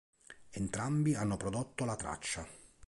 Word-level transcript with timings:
Entrambi 0.53 1.13
hanno 1.13 1.37
prodotto 1.37 1.85
la 1.85 1.95
traccia. 1.95 2.47